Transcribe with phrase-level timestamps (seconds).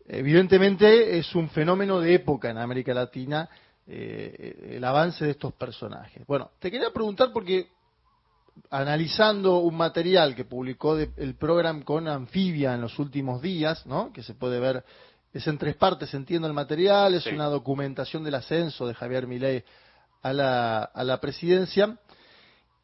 [0.07, 3.49] evidentemente es un fenómeno de época en América Latina
[3.87, 6.27] eh, el avance de estos personajes.
[6.27, 7.69] Bueno, te quería preguntar porque
[8.71, 14.13] analizando un material que publicó de- el programa con Anfibia en los últimos días, ¿no?
[14.13, 14.85] que se puede ver,
[15.33, 17.31] es en tres partes, entiendo el material, es Sí.
[17.31, 19.65] una documentación del ascenso de Javier Milei
[20.23, 21.97] a la, a la presidencia,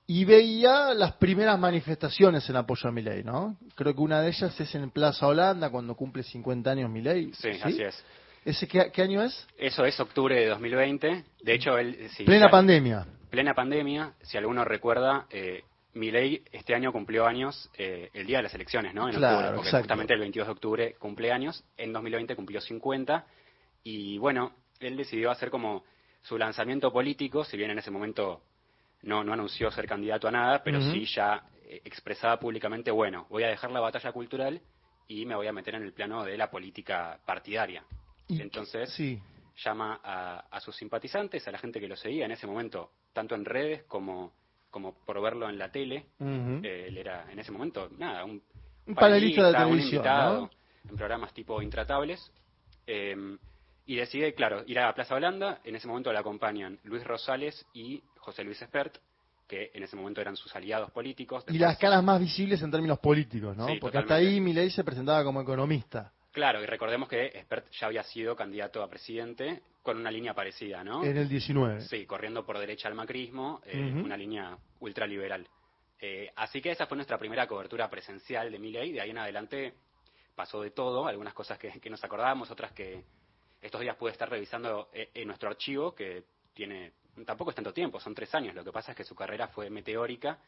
[0.06, 3.56] y veía las primeras manifestaciones en apoyo a Milei, ¿no?
[3.74, 7.32] Creo que una de ellas es en Plaza Holanda, cuando cumple 50 años Milei.
[7.34, 8.04] Sí, así es.
[8.44, 9.46] ¿Ese qué, qué año es?
[9.58, 11.24] Eso es octubre de 2020.
[11.42, 12.08] De hecho, él...
[12.10, 13.06] sí, Plena ya- pandemia.
[13.30, 14.12] Plena pandemia.
[14.22, 15.64] Si alguno recuerda, eh,
[15.94, 19.08] Milei este año cumplió años eh, el día de las elecciones, ¿no?
[19.08, 19.82] En Claro, octubre, porque exacto.
[19.84, 21.64] justamente el 22 de octubre cumple años.
[21.76, 23.26] En 2020 cumplió 50.
[23.82, 25.82] Y bueno, él decidió hacer como
[26.22, 28.42] su lanzamiento político, si bien en ese momento
[29.06, 33.42] no, no anunció ser candidato a nada, pero sí ya eh, expresaba públicamente, bueno, voy
[33.44, 34.60] a dejar la batalla cultural
[35.08, 37.82] y me voy a meter en el plano de la política partidaria.
[38.28, 39.20] Y- Entonces, Sí.
[39.64, 43.34] llama a, a sus simpatizantes, a la gente que lo seguía en ese momento, tanto
[43.34, 44.32] en redes como,
[44.70, 46.06] como por verlo en la tele.
[46.20, 48.42] Eh, él era en ese momento, nada, un,
[48.86, 50.90] Un panelista de un invitado ¿no?
[50.90, 52.32] en programas tipo Intratables.
[52.86, 53.36] eh,
[53.88, 55.60] y decide, claro, ir a Plaza Holanda.
[55.62, 58.98] En ese momento le acompañan Luis Rosales y José Luis Espert,
[59.46, 61.44] que en ese momento eran sus aliados políticos.
[61.46, 63.68] Y las caras más visibles en términos políticos, ¿no?
[63.68, 66.12] Sí, Porque hasta ahí Milei se presentaba como economista.
[66.32, 70.82] Claro, y recordemos que Espert ya había sido candidato a presidente con una línea parecida,
[70.82, 71.04] ¿no?
[71.04, 71.82] En el 19.
[71.82, 75.46] Sí, corriendo por derecha al macrismo, eh, una línea ultraliberal.
[76.00, 78.90] Eh, así que esa fue nuestra primera cobertura presencial de Milei.
[78.90, 79.74] De ahí en adelante
[80.34, 83.04] pasó de todo, algunas cosas que, que nos acordábamos, otras que
[83.62, 86.92] estos días pude estar revisando eh, en nuestro archivo, que tiene,
[87.24, 88.54] tampoco es tanto tiempo, son tres años.
[88.54, 90.38] Lo que pasa es que su carrera fue meteórica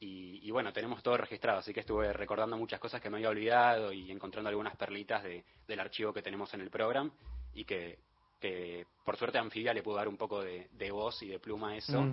[0.00, 3.30] y, y bueno, tenemos todo registrado, así que estuve recordando muchas cosas que me había
[3.30, 7.10] olvidado y encontrando algunas perlitas de- del archivo que tenemos en el programa
[7.54, 7.98] y que,
[8.40, 11.38] que por suerte a Anfibia le pudo dar un poco de, de voz y de
[11.38, 12.04] pluma a eso,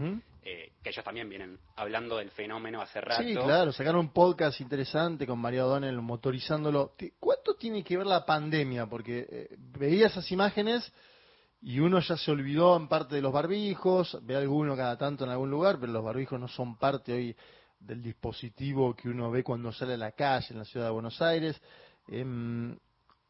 [0.44, 3.24] eh, que ellos también vienen hablando del fenómeno hace rato.
[3.24, 6.94] Sí, claro, sacaron un podcast interesante con María O'Donnell motorizándolo.
[7.20, 8.86] ¿Cuánto tiene que ver la pandemia?
[8.86, 10.92] Porque eh, veía esas imágenes
[11.62, 15.30] y uno ya se olvidó en parte de los barbijos, ve alguno cada tanto en
[15.30, 17.36] algún lugar, pero los barbijos no son parte hoy
[17.80, 21.22] del dispositivo que uno ve cuando sale a la calle en la ciudad de Buenos
[21.22, 21.62] Aires.
[22.08, 22.76] Em,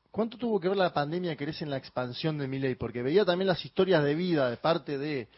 [0.10, 2.75] ¿Cuánto tuvo que ver la pandemia, crees, en la expansión de Milei?
[2.75, 5.30] Porque veía también las historias de vida de parte de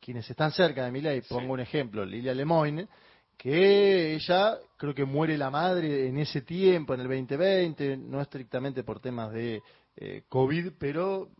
[0.00, 1.22] quienes están cerca de Milei.
[1.22, 1.28] Sí.
[1.28, 2.88] Pongo un ejemplo, Lilia Lemoyne,
[3.36, 8.84] que ella creo que muere la madre en ese tiempo, en el 2020, no estrictamente
[8.84, 9.62] por temas de
[9.96, 11.30] eh, COVID, pero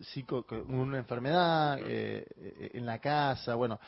[0.00, 3.54] sí co- con una enfermedad eh, eh, en la casa.
[3.54, 3.78] Bueno,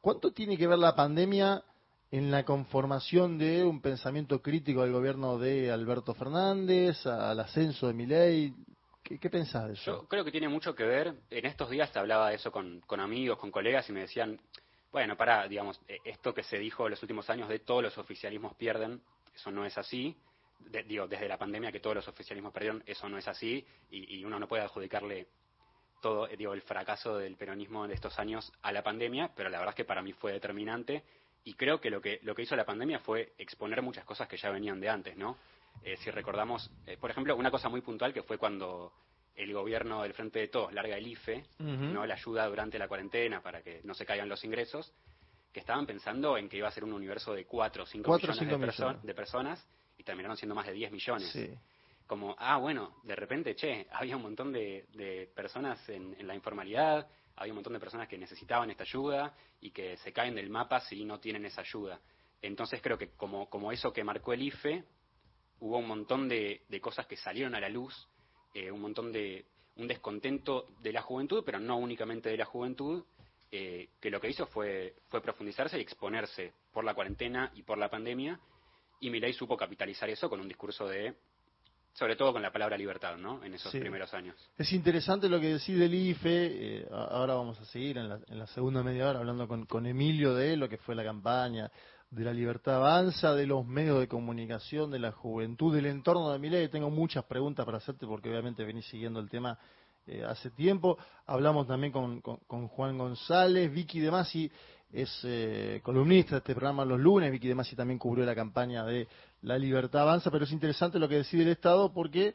[0.00, 1.62] ¿cuánto tiene que ver la pandemia
[2.10, 7.94] en la conformación de un pensamiento crítico del gobierno de Alberto Fernández, al ascenso de
[7.94, 8.54] Milei?
[9.02, 9.84] ¿Qué, qué pensás de eso?
[10.02, 12.80] Yo creo que tiene mucho que ver, en estos días te hablaba de eso con,
[12.80, 14.40] con amigos, con colegas y me decían,
[14.90, 17.98] bueno, para, digamos, e, esto que se dijo en los últimos años de todos los
[17.98, 19.02] oficialismos pierden,
[19.34, 20.16] eso no es así.
[20.86, 24.24] Digo, desde la pandemia que todos los oficialismos perdieron, eso no es así y, y
[24.24, 25.26] uno no puede adjudicarle
[26.00, 29.72] todo, digo, el fracaso del peronismo de estos años a la pandemia, pero la verdad
[29.72, 31.02] es que para mí fue determinante
[31.44, 34.36] y creo que lo que, lo que hizo la pandemia fue exponer muchas cosas que
[34.36, 35.38] ya venían de antes, ¿no?
[35.82, 38.92] Eh, si recordamos, eh, por ejemplo, una cosa muy puntual que fue cuando
[39.34, 42.06] el gobierno del Frente de Todos larga el IFE, ¿no?
[42.06, 44.92] La ayuda durante la cuarentena para que no se caigan los ingresos,
[45.52, 48.38] que estaban pensando en que iba a ser un universo de 4 o 5 millones,
[48.38, 49.66] de, de, personas
[49.96, 51.30] y terminaron siendo más de 10 millones.
[51.30, 51.50] Sí
[52.06, 57.52] como, ah, bueno, de repente, che, había un montón de, personas en, la informalidad, había
[57.52, 61.04] un montón de personas que necesitaban esta ayuda y que se caen del mapa si
[61.04, 62.00] no tienen esa ayuda.
[62.42, 64.84] Entonces creo que como, como eso que marcó el IFE,
[65.60, 67.94] hubo un montón de, cosas que salieron a la luz,
[68.52, 73.04] eh, un montón de, un descontento de la juventud, pero no únicamente de la juventud,
[73.50, 77.78] eh, que lo que hizo fue, fue profundizarse y exponerse por la cuarentena y por
[77.78, 78.38] la pandemia,
[79.04, 81.14] y Milei supo capitalizar eso con un discurso de
[81.92, 83.44] sobre todo con la palabra libertad, ¿no?
[83.44, 84.34] En esos primeros años.
[84.58, 86.78] Es interesante lo que decís del IFE.
[86.78, 90.68] Eh, ahora vamos a seguir en la, segunda media hora hablando con, Emilio de lo
[90.68, 91.70] que fue la campaña
[92.10, 96.40] de la libertad avanza, de los medios de comunicación, de la juventud, del entorno de
[96.40, 96.68] Miley.
[96.68, 99.56] Tengo muchas preguntas para hacerte porque obviamente venís siguiendo el tema
[100.06, 100.98] eh, hace tiempo.
[101.26, 104.50] Hablamos también con, Juan González, Vicky De Masi
[104.92, 108.84] es eh, columnista de este programa los lunes, Vicky De Masi también cubrió la campaña
[108.84, 109.08] de
[109.42, 112.34] la libertad avanza, pero es interesante lo que decide el Estado porque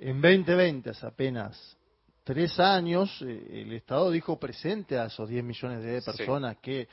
[0.00, 1.76] en 2020, hace apenas
[2.24, 6.88] tres años, eh, el Estado dijo presente a esos 10 millones de personas que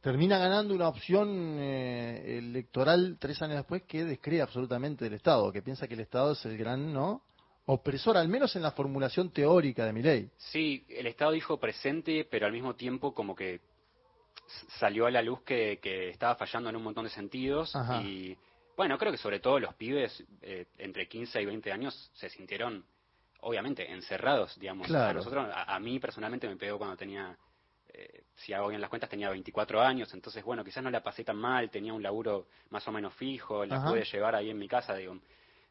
[0.00, 5.62] termina ganando una opción eh, electoral tres años después que descree absolutamente del Estado, que
[5.62, 7.22] piensa que el Estado es el gran no
[7.70, 10.30] opresor, al menos en la formulación teórica de mi ley.
[10.36, 13.60] Sí, el Estado dijo presente, pero al mismo tiempo como que
[14.78, 15.78] salió a la luz que,
[16.10, 18.36] estaba fallando en un montón de sentidos y
[18.74, 22.84] bueno, creo que sobre todo los pibes eh, entre 15 y 20 años se sintieron
[23.40, 24.90] obviamente encerrados, digamos.
[24.90, 27.36] A nosotros, a, mí personalmente me pegó cuando tenía,
[27.92, 31.22] eh, si hago bien las cuentas, tenía 24 años, entonces bueno, quizás no la pasé
[31.22, 34.68] tan mal, tenía un laburo más o menos fijo, la pude llevar ahí en mi
[34.68, 35.18] casa, digo,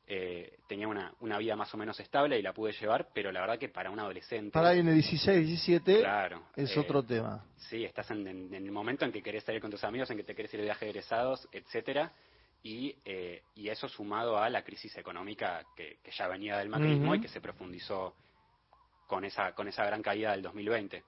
[0.09, 3.41] eh, tenía una, una, vida más o menos estable y la pude llevar, pero la
[3.41, 4.51] verdad que para un adolescente...
[4.51, 6.03] Para ahí en el 16, 17
[6.55, 7.43] es otro tema.
[7.57, 10.33] Sí, estás en, el momento en que querés salir con tus amigos, en que te
[10.33, 12.13] querés ir de viaje de egresados, etcétera,
[12.63, 17.19] y, eh, y eso sumado a la crisis económica que, ya venía del macrismo y
[17.19, 18.15] que se profundizó
[19.07, 21.03] con esa, con esa gran caída del 2020.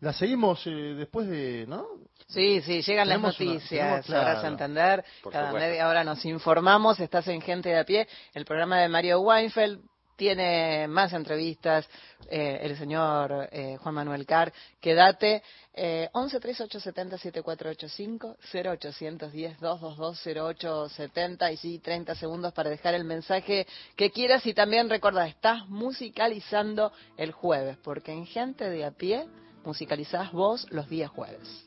[0.00, 1.84] La seguimos eh, después de, ¿no?
[2.28, 4.08] Sí, sí, llegan las noticias.
[4.10, 7.00] Ahora Santander, cada media hora nos informamos.
[7.00, 9.80] Estás en Gente de a Pie, el programa de Mario Weinfeld.
[10.14, 11.88] Tiene más entrevistas
[12.28, 14.52] eh, el señor eh, Juan Manuel Carr.
[14.80, 15.42] Quédate.
[15.72, 23.66] Eh, 11 3870 7485 0810 222 0870 y sí, 30 segundos para dejar el mensaje
[23.96, 24.44] que quieras.
[24.46, 29.26] Y también recuerda, estás musicalizando el jueves, porque en Gente de a Pie
[29.68, 31.66] musicalizás vos los días jueves.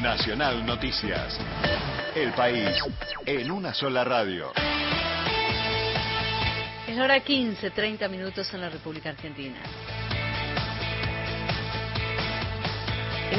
[0.00, 1.36] Nacional Noticias.
[2.14, 2.68] El país
[3.26, 4.52] en una sola radio.
[6.86, 9.58] Es hora 15, 30 minutos en la República Argentina.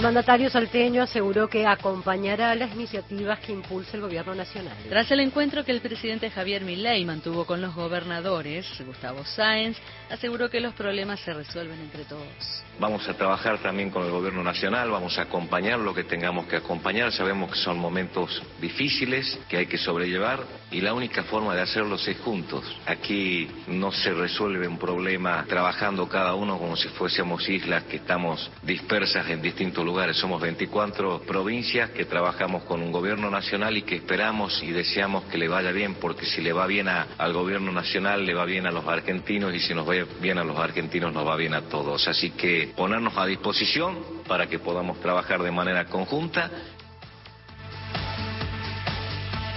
[0.03, 4.75] Mandatario salteño aseguró que acompañará las iniciativas que impulse el gobierno nacional.
[4.89, 9.77] Tras el encuentro que el presidente Javier Milei mantuvo con los gobernadores, Gustavo Sáenz
[10.09, 12.63] aseguró que los problemas se resuelven entre todos.
[12.79, 16.55] Vamos a trabajar también con el gobierno nacional, vamos a acompañar lo que tengamos que
[16.55, 17.11] acompañar.
[17.11, 22.07] Sabemos que son momentos difíciles que hay que sobrellevar y la única forma de hacerlos
[22.07, 22.65] es juntos.
[22.87, 28.49] Aquí no se resuelve un problema trabajando cada uno como si fuésemos islas que estamos
[28.63, 30.17] dispersas en distintos lugares.
[30.17, 35.37] Somos 24 provincias que trabajamos con un gobierno nacional y que esperamos y deseamos que
[35.37, 38.71] le vaya bien, porque si le va bien al gobierno nacional, le va bien a
[38.71, 42.07] los argentinos y si nos va bien a los argentinos, nos va bien a todos.
[42.07, 46.49] Así que ponernos a disposición para que podamos trabajar de manera conjunta.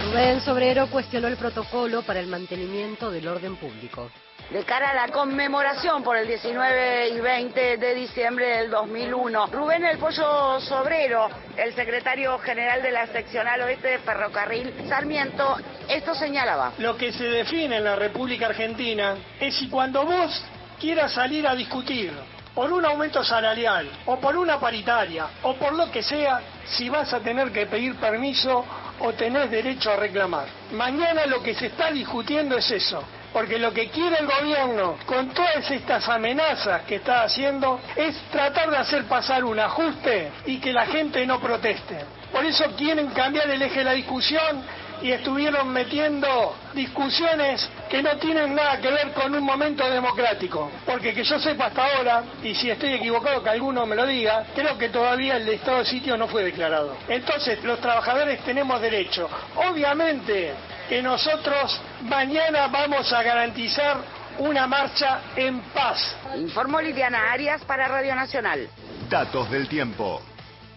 [0.05, 4.09] Rubén Sobrero cuestionó el protocolo para el mantenimiento del orden público.
[4.51, 9.83] De cara a la conmemoración por el 19 y 20 de diciembre del 2001, Rubén
[9.83, 15.57] El Pollo Sobrero, el secretario general de la seccional oeste de Ferrocarril Sarmiento,
[15.89, 16.71] esto señalaba.
[16.77, 20.41] Lo que se define en la República Argentina es si cuando vos
[20.79, 22.13] quieras salir a discutir
[22.57, 27.13] por un aumento salarial o por una paritaria o por lo que sea, si vas
[27.13, 28.65] a tener que pedir permiso
[28.99, 30.47] o tenés derecho a reclamar.
[30.71, 33.03] Mañana lo que se está discutiendo es eso.
[33.31, 38.71] Porque lo que quiere el gobierno con todas estas amenazas que está haciendo es tratar
[38.71, 42.05] de hacer pasar un ajuste y que la gente no proteste.
[42.31, 44.63] Por eso quieren cambiar el eje de la discusión
[45.01, 50.71] y estuvieron metiendo discusiones que no tienen nada que ver con un momento democrático.
[50.85, 54.45] Porque que yo sepa hasta ahora, y si estoy equivocado que alguno me lo diga,
[54.55, 56.97] creo que todavía el estado de sitio no fue declarado.
[57.07, 59.29] Entonces los trabajadores tenemos derecho.
[59.55, 60.53] Obviamente
[60.89, 63.97] que nosotros mañana vamos a garantizar
[64.39, 66.15] una marcha en paz.
[66.37, 68.67] Informó Liliana Arias para Radio Nacional.
[69.09, 70.21] Datos del tiempo.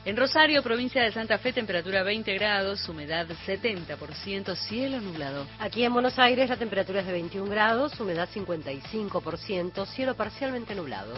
[0.05, 5.47] En Rosario, provincia de Santa Fe, temperatura 20 grados, humedad 70%, cielo nublado.
[5.59, 11.13] Aquí en Buenos Aires la temperatura es de 21 grados, humedad 55%, cielo parcialmente nublado.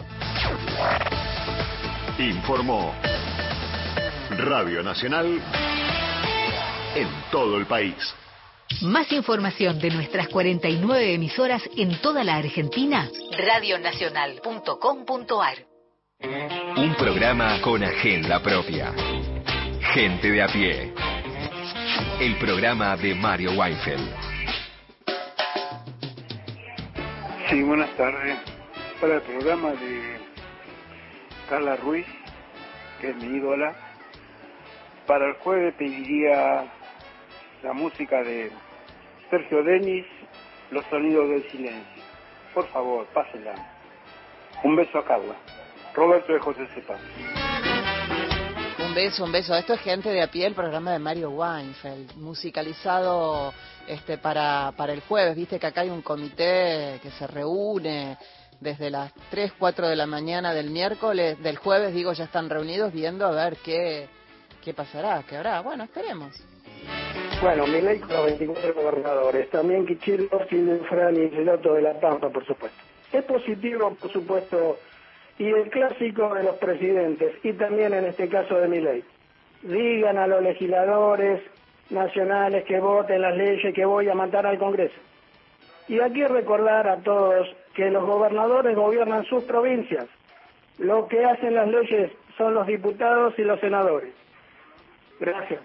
[2.19, 2.93] Informó
[4.31, 5.41] Radio Nacional
[6.95, 7.95] en todo el país.
[8.81, 15.72] Más información de nuestras 49 emisoras en toda la Argentina, radionacional.com.ar.
[16.23, 18.93] Un programa con agenda propia.
[19.93, 20.93] Gente de a pie.
[22.21, 24.09] El programa de Mario Weinfeld.
[27.49, 28.37] Sí, buenas tardes.
[29.01, 30.17] Para el programa de
[31.49, 32.07] Carla Ruiz,
[33.01, 33.75] que es mi ídola,
[35.05, 36.63] para el jueves pediría
[37.63, 38.49] la música de
[39.29, 40.05] Sergio Denis,
[40.71, 42.03] Los Sonidos del Silencio.
[42.53, 43.55] Por favor, pásenla.
[44.63, 45.35] Un beso a Carla.
[45.93, 46.99] Roberto de José Cepaz.
[48.85, 49.55] Un beso, un beso.
[49.55, 53.53] Esto es Gente de a pie, el programa de Mario Weinfeld, musicalizado
[53.87, 55.35] este para, para el jueves.
[55.35, 58.17] Viste que acá hay un comité que se reúne
[58.59, 62.93] desde las 3, 4 de la mañana del miércoles, del jueves, digo, ya están reunidos
[62.93, 64.07] viendo a ver qué,
[64.63, 65.61] qué pasará, qué habrá.
[65.61, 66.33] Bueno, esperemos.
[67.41, 70.29] Bueno, mi ley con los 24 gobernadores, también Kichiro,
[70.87, 72.77] Fran y Relato de la Pampa, por supuesto.
[73.11, 74.77] Es positivo, por supuesto,
[75.37, 79.03] y el clásico de los presidentes, y también en este caso de mi ley.
[79.63, 81.41] Digan a los legisladores
[81.89, 84.99] nacionales que voten las leyes que voy a mandar al Congreso.
[85.87, 90.07] Y aquí recordar a todos que los gobernadores gobiernan sus provincias.
[90.77, 94.13] Lo que hacen las leyes son los diputados y los senadores.
[95.19, 95.61] Gracias.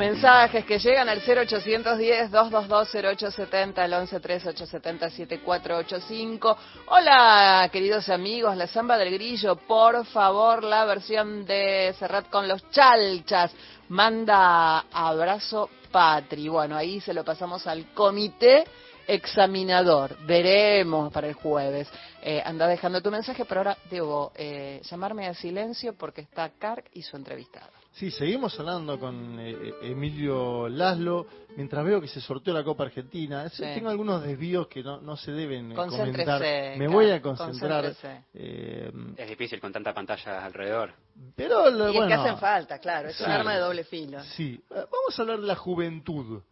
[0.00, 6.56] Mensajes que llegan al 0810-222-0870, al 113870-7485.
[6.86, 12.70] Hola, queridos amigos, la samba del grillo, por favor, la versión de Serrat con los
[12.70, 13.52] chalchas.
[13.90, 16.48] Manda abrazo Patri.
[16.48, 18.64] Bueno, ahí se lo pasamos al comité
[19.06, 20.16] examinador.
[20.24, 21.90] Veremos para el jueves.
[22.22, 26.84] Eh, anda dejando tu mensaje, pero ahora debo eh, llamarme a silencio porque está Carg
[26.92, 27.68] y su entrevistado.
[27.92, 33.46] Sí, seguimos hablando con eh, Emilio Laslo, mientras veo que se sorteó la Copa Argentina.
[33.46, 33.62] Es- Sí.
[33.74, 36.40] Tengo algunos desvíos que no, no se deben eh, comentar.
[36.76, 37.92] Me voy a concentrar.
[38.34, 40.92] eh, Es difícil con tanta pantalla alrededor.
[41.34, 43.32] pero, lo- Y es que bueno, hacen falta, claro, es un Sí.
[43.32, 44.22] arma de doble filo.
[44.36, 46.42] Sí, Eh, vamos a hablar de la juventud,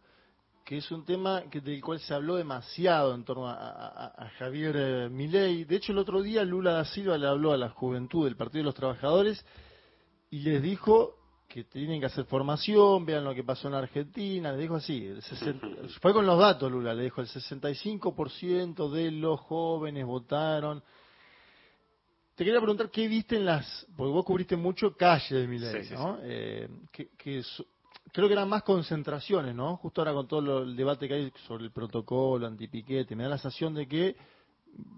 [0.69, 4.29] que es un tema que, del cual se habló demasiado en torno a, a- a
[4.37, 5.63] Javier eh, Milei.
[5.63, 8.59] De hecho, el otro día Lula da Silva le habló a la juventud del Partido
[8.59, 9.43] de los Trabajadores
[10.29, 11.15] y les dijo
[11.47, 15.23] que tienen que hacer formación, vean lo que pasó en Argentina, le dijo así, el
[15.23, 15.67] 60
[16.01, 20.83] fue con los datos Lula, le dijo el 65% de los jóvenes votaron.
[22.35, 25.89] Te quería preguntar qué viste en las, porque vos cubriste mucho calle de Milei, Sí,
[25.89, 26.19] sí, ¿no?
[26.21, 27.65] Eh, que, que so-
[28.13, 29.77] creo que eran más concentraciones, ¿no?
[29.77, 33.29] Justo ahora con todo lo- el debate que hay sobre el protocolo, antipiquete, me da
[33.29, 34.15] la sensación de que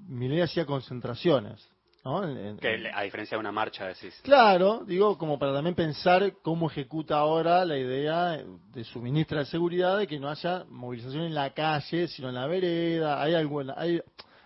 [0.07, 1.65] Milei hacía concentraciones,
[2.03, 2.23] ¿no?
[2.23, 4.19] En- en- Que a diferencia de una marcha, decís.
[4.23, 9.45] Claro, digo, como para también pensar cómo ejecuta ahora la idea de su ministra de
[9.45, 13.21] Seguridad de que no haya movilización en la calle, sino en la vereda.
[13.21, 14.01] Hay algo en la, hay,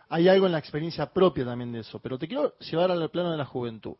[0.09, 1.99] hay algo en la experiencia propia también de eso.
[1.99, 3.95] Pero te quiero llevar al plano de la juventud.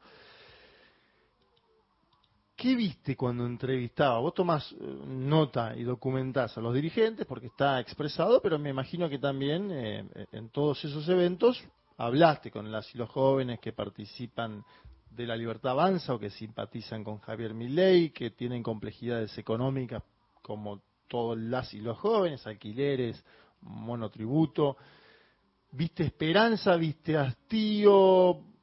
[2.66, 4.18] ¿Qué viste cuando entrevistaba?
[4.18, 9.08] Vos tomás eh, nota y documentás a los dirigentes porque está expresado, pero me imagino
[9.08, 11.64] que también eh, en todos esos eventos
[11.96, 14.64] hablaste con las y los jóvenes que participan
[15.12, 20.02] de la Libertad Avanza o que simpatizan con Javier Milei, que tienen complejidades económicas
[20.42, 23.24] como todos las y los jóvenes, alquileres,
[23.62, 24.76] monotributo.
[25.72, 26.76] ¿Viste esperanza?
[26.78, 28.55] ¿Viste hastío?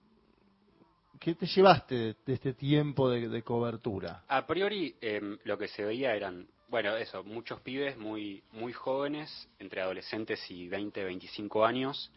[1.22, 4.24] ¿Qué te llevaste de, de este tiempo de, de cobertura?
[4.26, 9.48] A priori, em, lo que se veía eran, bueno, eso, muchos pibes muy, muy jóvenes,
[9.60, 12.10] entre adolescentes y 20, 25 años,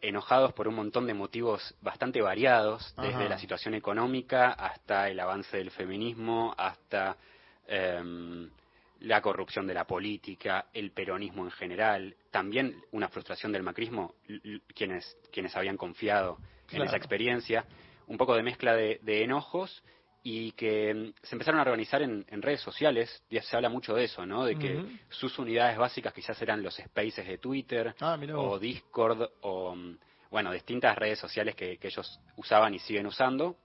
[0.00, 3.28] enojados por un montón de motivos bastante variados, desde Ajá.
[3.28, 7.16] la situación económica hasta el avance del feminismo, hasta
[7.68, 8.50] em,
[8.98, 14.16] la corrupción de la política, el peronismo en general, también una frustración del macrismo,
[14.74, 16.38] quienes, quienes habían confiado
[16.72, 17.64] en esa experiencia,
[18.08, 19.82] un poco de mezcla de, de enojos
[20.22, 23.94] y que mm, se empezaron a organizar en, en redes sociales, ya se habla mucho
[23.94, 24.44] de eso, ¿no?
[24.44, 28.58] De que sus unidades básicas quizás eran los spaces de Twitter Ah, o.
[28.58, 29.98] Discord o, mm,
[30.30, 33.56] bueno, distintas redes sociales que, que ellos usaban y siguen usando,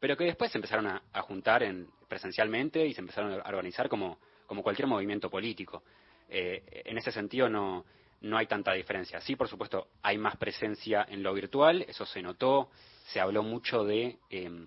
[0.00, 3.88] pero que después se empezaron a, a juntar en, presencialmente y se empezaron a organizar
[3.88, 5.84] como, como cualquier movimiento político.
[6.28, 7.84] Eh, en ese sentido no,
[8.22, 9.20] no hay tanta diferencia.
[9.20, 12.70] Sí, por supuesto, hay más presencia en lo virtual, eso se notó,
[13.12, 14.66] se habló mucho de em,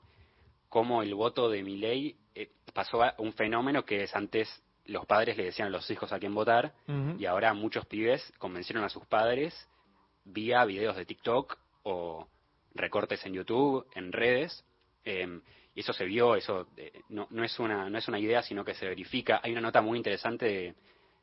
[0.70, 5.38] cómo el voto de Milei eh, pasó a un fenómeno que es antes los padres
[5.38, 6.74] le decían a los hijos a quién votar
[7.18, 9.70] y ahora muchos pibes convencieron a sus padres
[10.26, 12.28] vía videos de TikTok o
[12.76, 14.66] recortes en YouTube, en redes,
[15.06, 15.40] eh,
[15.76, 18.64] y eso se vio, eso eh, no, no es una no es una idea, sino
[18.64, 19.40] que se verifica.
[19.44, 20.76] Hay una nota muy interesante, de,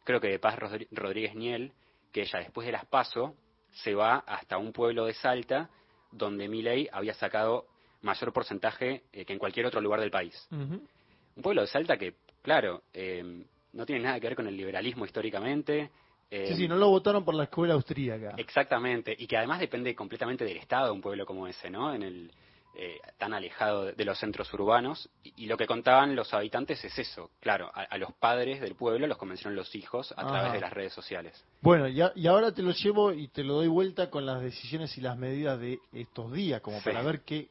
[0.05, 0.59] creo que de Paz
[0.91, 1.73] Rodríguez Niel,
[2.13, 3.35] que ella después de las PASO
[3.83, 5.71] se va hasta un pueblo de Salta
[6.13, 7.67] donde Milei había sacado
[8.03, 10.49] mayor porcentaje eh, que en cualquier otro lugar del país.
[10.51, 15.05] Un pueblo de Salta que, claro, eh, no tiene nada que ver con el liberalismo
[15.05, 15.91] históricamente.
[16.31, 18.35] eh, Sí, sí, no lo votaron por la escuela austríaca.
[18.37, 21.95] Exactamente, y que además depende completamente del Estado, un pueblo como ese, ¿no?
[21.95, 22.31] En el,
[22.75, 25.09] eh, tan alejado de, de los centros urbanos.
[25.25, 27.31] Y, y lo que contaban los habitantes es eso.
[27.41, 30.29] Claro, a, a los padres del pueblo los convencieron los hijos a Ajá.
[30.29, 31.45] través de las redes sociales.
[31.61, 34.41] Bueno, y, a- y ahora te lo llevo y te lo doy vuelta con las
[34.41, 36.85] decisiones y las medidas de estos días, como Sí.
[36.85, 37.49] para ver qué,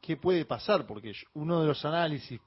[0.00, 2.40] qué puede pasar, porque uno de los análisis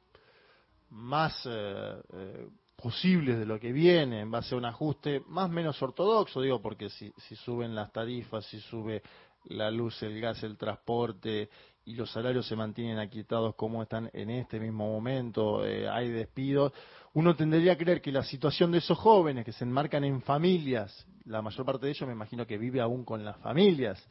[0.90, 5.82] más eh, eh, posibles de lo que viene en base a un ajuste más menos
[5.82, 9.02] ortodoxo, digo, porque si, si suben las tarifas, si sube
[9.46, 11.50] la luz, el gas, el transporte
[11.86, 16.74] y los salarios se mantienen aquietados como están en este mismo momento, eh, hay despidos,
[17.14, 21.06] uno tendría a creer que la situación de esos jóvenes que se enmarcan en familias,
[21.26, 24.04] la mayor parte de ellos me imagino que vive aún con las familias.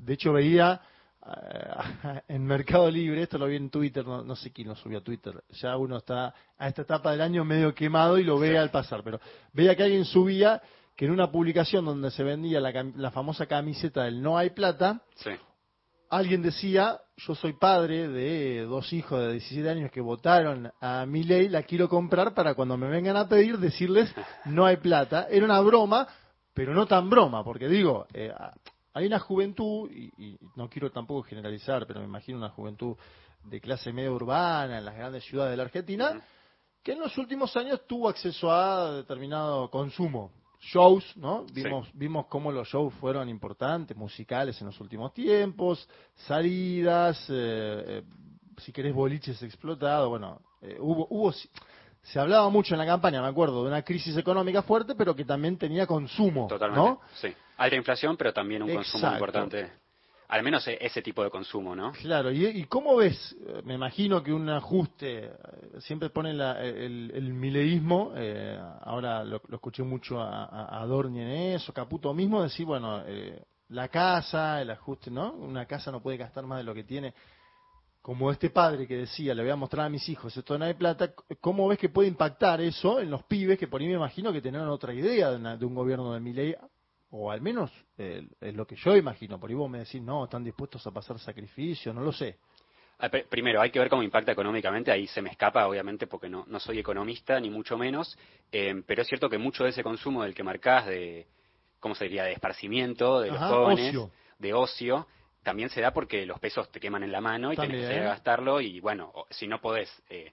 [0.00, 0.80] De hecho veía
[1.24, 4.98] eh, en Mercado Libre, esto lo vi en Twitter, no, no sé quién lo subió
[4.98, 8.58] a Twitter, ya uno está a esta etapa del año medio quemado y lo ve
[8.58, 9.20] al pasar, pero
[9.52, 10.60] veía que alguien subía
[10.96, 15.00] que en una publicación donde se vendía la, la famosa camiseta del No hay plata,
[15.14, 15.30] Sí.
[16.10, 21.24] Alguien decía, yo soy padre de dos hijos de 17 años que votaron a mi
[21.24, 24.14] ley, la quiero comprar para cuando me vengan a pedir decirles,
[24.44, 25.26] no hay plata.
[25.30, 26.06] Era una broma,
[26.52, 28.32] pero no tan broma, porque digo, eh,
[28.92, 32.96] hay una juventud, y, y no quiero tampoco generalizar, pero me imagino una juventud
[33.44, 36.20] de clase media urbana en las grandes ciudades de la Argentina,
[36.82, 40.30] que en los últimos años tuvo acceso a determinado consumo.
[40.72, 41.44] Shows, ¿no?
[41.52, 48.02] Vimos, vimos cómo los shows fueron importantes, musicales en los últimos tiempos, salidas, eh, eh,
[48.58, 51.32] si querés boliches explotados, bueno, eh, hubo, hubo,
[52.02, 55.24] se hablaba mucho en la campaña, me acuerdo, de una crisis económica fuerte, pero que
[55.24, 56.88] también tenía consumo, Totalmente.
[56.88, 57.00] ¿no?
[57.14, 57.34] Sí.
[57.58, 59.83] Alta inflación, pero también un consumo importante.
[60.28, 61.92] Al menos e- ese tipo de consumo, ¿no?
[61.92, 63.36] Claro, ¿y, y cómo ves?
[63.64, 65.30] Me imagino que un ajuste,
[65.80, 70.86] siempre ponen la- el, el mileísmo, eh, ahora lo, lo escuché mucho a, a, a
[70.86, 75.32] Dorni en eso, Caputo mismo, decir, bueno, eh, la casa, el ajuste, ¿no?
[75.34, 77.12] Una casa no puede gastar más de lo que tiene.
[78.02, 80.74] Como este padre que decía, le voy a mostrar a mis hijos, esto no hay
[80.74, 84.30] plata, ¿cómo ves que puede impactar eso en los pibes que por ahí me imagino
[84.30, 86.54] que tenían otra idea de, una- de un gobierno de Milei
[87.16, 90.24] o al menos eh, es lo que yo imagino, por ahí vos me decís, no,
[90.24, 92.38] están dispuestos a pasar sacrificio, no lo sé.
[92.98, 96.44] Ah, Primero, hay que ver cómo impacta económicamente, ahí se me escapa, obviamente, porque no,
[96.48, 98.18] no soy economista, ni mucho menos,
[98.50, 101.28] eh, pero es cierto que mucho de ese consumo del que marcás, de,
[101.78, 104.10] ¿cómo se diría?, de esparcimiento de los Ajá, jóvenes, ocio.
[104.40, 105.06] de ocio,
[105.44, 108.00] también se da porque los pesos te queman en la mano y También, tenés que
[108.00, 108.04] ¿eh?
[108.04, 110.32] gastarlo y, bueno, si no podés, eh,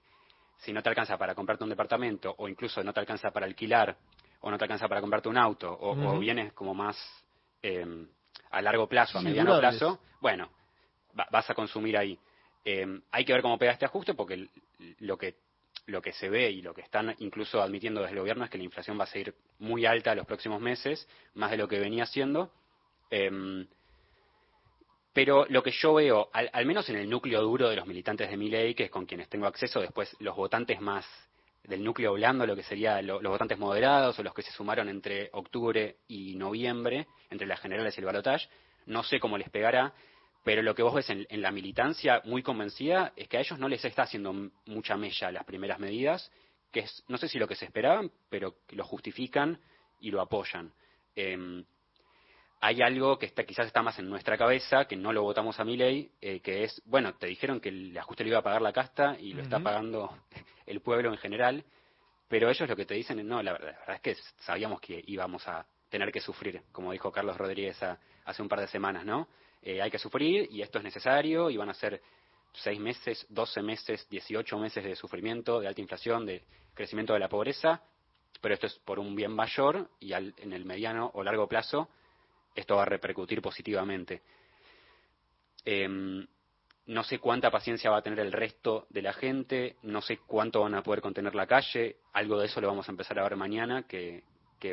[0.56, 3.96] si no te alcanza para comprarte un departamento o incluso no te alcanza para alquilar
[4.42, 6.20] o no te alcanza para comprarte un auto o, o Ujú.
[6.20, 6.96] vienes como más
[7.62, 7.86] eh,
[8.50, 10.50] a largo plazo, a mediano plazo, bueno,
[11.18, 12.18] va- vas a consumir ahí.
[12.64, 14.48] Eh, hay que ver cómo pega este ajuste porque
[15.00, 15.34] lo que
[15.86, 18.58] lo que se ve y lo que están incluso admitiendo desde el gobierno es que
[18.58, 22.06] la inflación va a seguir muy alta los próximos meses, más de lo que venía
[22.06, 22.52] siendo.
[23.10, 23.66] Em,
[25.12, 28.30] pero lo que yo veo, al, al menos en el núcleo duro de los militantes
[28.30, 31.04] de mi ley, que es con quienes tengo acceso, después los votantes más
[31.64, 35.30] del núcleo blando, lo que serían los votantes moderados o los que se sumaron entre
[35.32, 38.48] octubre y noviembre, entre las generales y el balotage,
[38.86, 39.92] no sé cómo les pegará,
[40.44, 43.58] pero lo que vos ves en, en la militancia muy convencida es que a ellos
[43.58, 44.32] no les está haciendo
[44.66, 46.30] mucha mella las primeras medidas,
[46.72, 49.60] que es, no sé si lo que se esperaban, pero que lo justifican
[50.00, 50.72] y lo apoyan.
[51.14, 51.64] Em,
[52.64, 55.64] hay algo que está, quizás está más en nuestra cabeza, que no lo votamos a
[55.64, 58.62] mi ley, eh, que es, bueno, te dijeron que el ajuste lo iba a pagar
[58.62, 60.16] la casta y lo está pagando
[60.66, 61.64] el pueblo en general,
[62.28, 64.80] pero ellos lo que te dicen es, no, la verdad, la verdad es que sabíamos
[64.80, 68.68] que íbamos a tener que sufrir, como dijo Carlos Rodríguez a- hace un par de
[68.68, 69.26] semanas, ¿no?
[69.60, 72.00] Eh, hay que sufrir y esto es necesario y van a ser
[72.52, 76.44] seis meses, 12 meses, 18 meses de sufrimiento, de alta inflación, de
[76.74, 77.82] crecimiento de la pobreza,
[78.40, 81.88] pero esto es por un bien mayor y al- en el mediano o largo plazo
[82.54, 84.22] esto va a repercutir positivamente.
[85.64, 86.26] Em,
[86.86, 90.62] no sé cuánta paciencia va a tener el resto de la gente, no sé cuánto
[90.62, 93.36] van a poder contener la calle, algo de eso lo vamos a empezar a ver
[93.36, 94.24] mañana, que,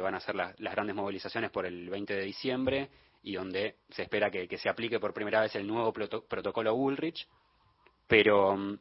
[0.02, 2.90] van a ser la- las grandes movilizaciones por el 20 de diciembre
[3.24, 7.28] y donde se espera que, se aplique por primera vez el nuevo proto- protocolo Woolrich,
[8.08, 8.78] pero mm,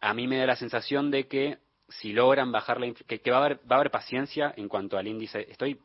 [0.00, 1.58] a mí me da la sensación de que
[1.88, 4.96] si logran bajar la que, que va a haber va a haber paciencia en cuanto
[4.98, 5.78] al índice estoy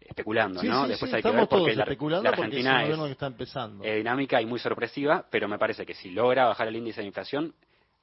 [0.00, 2.98] especulando Sí, no sí, después sí, hay que ver porque la, especulando la Argentina es,
[2.98, 3.84] que está empezando.
[3.84, 7.06] eh, dinámica y muy sorpresiva pero me parece que si logra bajar el índice de
[7.06, 7.54] inflación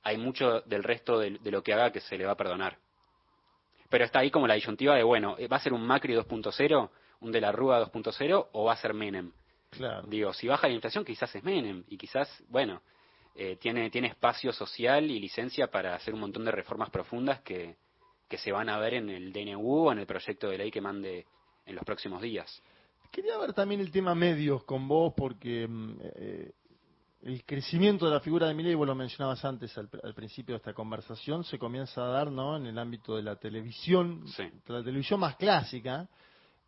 [0.04, 2.78] hay mucho del resto de, de lo que haga que se le va a perdonar
[3.90, 6.90] pero está ahí como la disyuntiva de bueno eh, va a ser un Macri 2.0
[7.20, 9.32] un de la Rúa 2.0 o va a ser Menem
[9.70, 10.08] Claro.
[10.08, 12.82] Digo, si baja la inflación, quizás es Menem y quizás, bueno,
[13.36, 17.76] eh, tiene, tiene espacio social y licencia para hacer un montón de reformas profundas que,
[18.30, 20.80] que se van a ver en el DNU o en el proyecto de ley que
[20.82, 21.26] mande
[21.68, 22.62] en los próximos días.
[23.12, 26.52] Quería ver también el tema medios con vos, porque mm, eh,
[27.22, 30.58] el crecimiento de la figura de Milei, vos lo mencionabas antes al, al principio de
[30.58, 32.58] esta conversación, se comienza a dar ¿no?
[32.58, 34.26] en el ámbito de la televisión,
[34.68, 36.08] la televisión más clásica,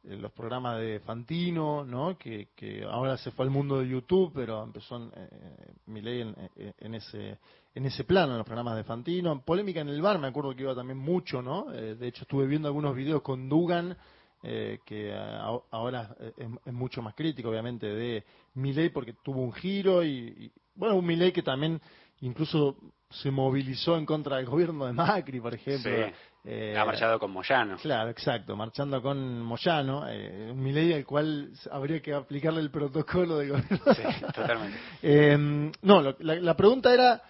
[0.04, 2.18] en los programas de Fantino, ¿no?
[2.18, 6.36] que, que ahora se fue al mundo de YouTube, pero empezó en, eh, Milei en,
[6.56, 7.38] en- en ese
[7.76, 9.32] en ese plano, en los programas de Fantino.
[9.32, 11.72] En Polémica en el bar, me acuerdo que iba también mucho, ¿no?
[11.72, 13.96] Eh, de hecho, estuve viendo algunos videos con Dugan,
[14.44, 18.24] eh, que a- ahora es, es mucho más crítico, obviamente, de
[18.56, 21.82] Milei, porque tuvo un giro y, y, bueno, un Milei que también
[22.22, 22.78] incluso
[23.10, 25.92] se movilizó en contra del gobierno de Macri, por ejemplo.
[25.92, 26.14] Sí.
[26.46, 27.76] Eh, ha marchado con Moyano.
[27.78, 33.40] Claro, exacto, marchando con Moyano, eh, un Milei al cual habría que aplicarle el protocolo
[33.40, 33.94] del gobierno.
[33.94, 34.78] Sí, totalmente.
[35.02, 37.22] Eh, no, lo- la, la pregunta era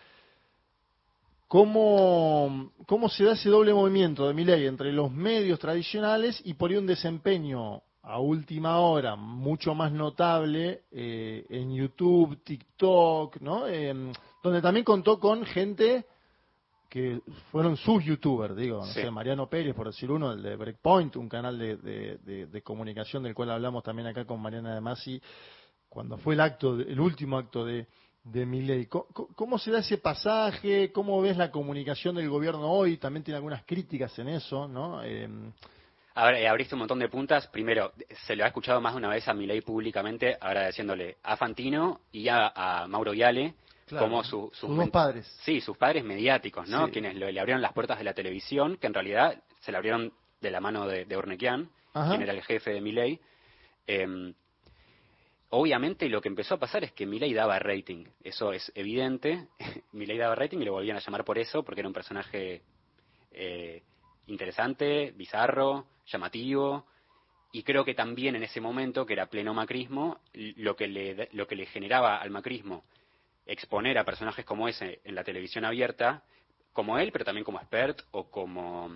[1.50, 6.70] cómo, cómo se da ese doble movimiento de Milei entre los medios tradicionales y por
[6.70, 13.68] ahí un desempeño a última hora mucho más notable eh, en YouTube, TikTok, ¿no?
[13.68, 16.06] Em, donde también contó con gente
[16.88, 17.20] que
[17.52, 21.30] fueron sus youtubers, digo, no sé, Mariano Pérez, por decir uno, el de Breakpoint, un
[21.30, 25.22] canal de, de- de- de comunicación del cual hablamos también acá con Mariana de Masi,
[25.88, 27.88] cuando fue el acto, de- el último acto de,
[28.24, 28.86] de Milei.
[28.88, 29.06] ¿Cómo,
[29.36, 30.92] ¿Cómo se da ese pasaje?
[30.92, 32.98] ¿Cómo ves la comunicación del gobierno hoy?
[32.98, 35.04] También tiene algunas críticas en eso, ¿no?
[35.04, 35.28] Eh,
[36.16, 37.48] A ver, abriste un montón de puntas.
[37.48, 37.94] Primero,
[38.26, 42.28] se lo ha escuchado más de una vez a Milei públicamente agradeciéndole a Fantino y
[42.28, 43.54] a, a Mauro Viale
[43.88, 45.26] Claro, como su- sus sus dos padres.
[45.44, 46.86] Sí, sus padres mediáticos, ¿no?
[46.88, 46.92] Sí.
[46.92, 50.52] Quienes le abrieron las puertas de la televisión, que en realidad se le abrieron de
[50.52, 52.10] la mano de, de Urnequian, Ajá.
[52.12, 53.20] quien era el jefe de Milei.
[53.88, 54.34] Eh,
[55.50, 59.48] obviamente lo que empezó a pasar es que Milei daba rating, eso es evidente.
[59.94, 62.62] Milei daba rating y lo volvían a llamar por eso, porque era un personaje
[63.32, 63.84] eh,
[64.28, 66.86] interesante, bizarro, llamativo.
[67.52, 71.48] Y creo que también en ese momento, que era pleno macrismo, lo que le, lo
[71.48, 72.84] que le generaba al macrismo
[73.46, 76.22] exponer a personajes como ese en la televisión abierta,
[76.72, 78.92] como él, pero también como expert o como,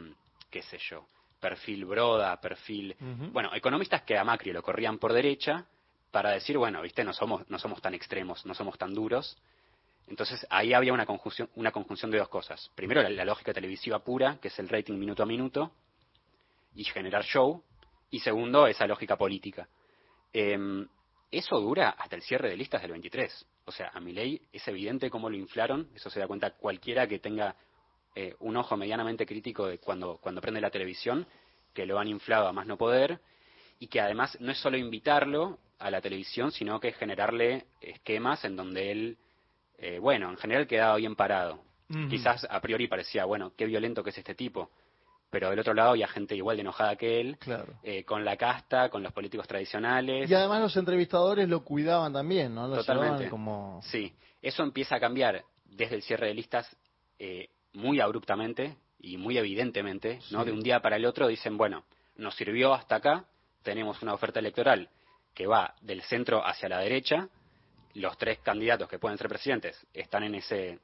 [0.51, 1.07] qué sé yo,
[1.39, 2.95] perfil Broda, perfil...
[3.31, 5.65] Bueno, economistas que a Macri lo corrían por derecha
[6.13, 9.35] para decir, bueno, viste, no somos, no somos tan extremos, no somos tan duros.
[10.07, 12.69] Entonces ahí había una conjunción, una conjunción de dos cosas.
[12.75, 15.71] Primero, la, lógica televisiva pura, que es el rating minuto a minuto,
[16.75, 17.63] y generar show.
[18.11, 19.67] Y segundo, esa lógica política.
[20.31, 20.87] Em,
[21.31, 23.47] eso dura hasta el cierre de listas del 23.
[23.65, 27.17] O sea, a Milei es evidente cómo lo inflaron, eso se da cuenta cualquiera que
[27.17, 27.55] tenga
[28.13, 31.25] eh, un ojo medianamente crítico de cuando, cuando prende la televisión,
[31.73, 33.19] que lo han inflado a más no poder,
[33.79, 38.45] y que además no es solo invitarlo a la televisión, sino que es generarle esquemas
[38.45, 39.17] en donde él,
[39.77, 41.59] eh, bueno, en general quedaba bien parado.
[42.09, 44.71] Quizás a priori parecía, bueno, qué violento que es este tipo,
[45.29, 47.73] pero del otro lado había gente igual de enojada que él, Claro.
[47.83, 50.27] eh, con la casta, con los políticos tradicionales.
[50.29, 52.67] Y además los entrevistadores lo cuidaban también, ¿no?
[52.67, 53.29] Lo Totalmente.
[53.29, 53.79] como...
[53.83, 56.75] Sí, eso empieza a cambiar desde el cierre de listas
[57.19, 60.45] eh, muy abruptamente y muy evidentemente, ¿no?
[60.45, 61.83] De un día para el otro dicen, bueno,
[62.15, 63.25] nos sirvió hasta acá,
[63.61, 64.89] tenemos una oferta electoral
[65.33, 67.27] que va del centro hacia la derecha,
[67.95, 70.79] los tres candidatos que pueden ser presidentes están en ese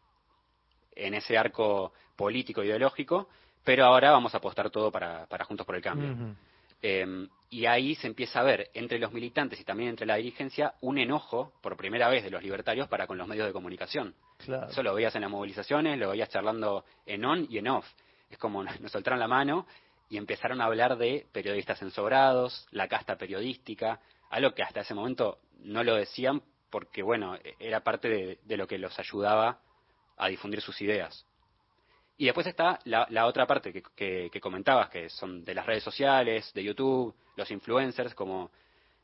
[0.95, 3.29] en ese arco político ideológico,
[3.63, 6.35] pero ahora vamos a apostar todo para, para Juntos por el Cambio.
[6.81, 10.75] Eh, y ahí se empieza a ver entre los militantes y también entre la dirigencia
[10.81, 14.13] un enojo por primera vez de los libertarios para con los medios de comunicación.
[14.37, 14.69] Claro.
[14.69, 17.87] Eso lo veías en las movilizaciones, lo veías charlando en on y en off.
[18.29, 19.65] Es como nos soltaron la mano
[20.09, 25.39] y empezaron a hablar de periodistas ensobrados, la casta periodística, algo que hasta ese momento
[25.59, 29.59] no lo decían porque, bueno, era parte de, de lo que los ayudaba
[30.17, 31.25] a difundir sus ideas.
[32.17, 35.65] Y después está la, la otra parte que, que, que comentabas, que son de las
[35.65, 38.51] redes sociales, de YouTube, los influencers como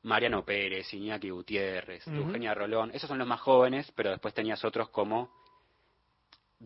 [0.03, 2.05] Mariano Pérez, Iñaki Gutiérrez.
[2.07, 2.91] Eugenia Rolón.
[2.93, 5.31] Esos son los más jóvenes, pero después tenías otros como,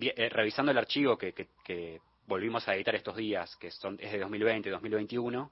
[0.02, 4.20] eh, revisando el archivo que, que, volvimos a editar estos días, que son, es de
[4.20, 5.52] 2020 y 2021,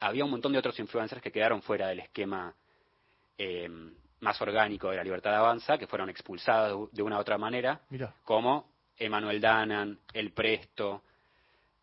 [0.00, 2.54] había un montón de otros influencers que quedaron fuera del esquema
[3.38, 3.68] eh,
[4.20, 7.80] más orgánico de la libertad de avanza, que fueron expulsados de una u otra manera,
[8.24, 11.02] como Emanuel Danan, El Presto,